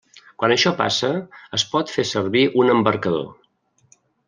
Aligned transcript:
Quan 0.43 0.53
això 0.53 0.71
passa 0.79 1.09
es 1.59 1.67
pot 1.75 1.95
fer 1.97 2.07
servir 2.13 2.43
un 2.65 2.75
embarcador. 2.79 3.25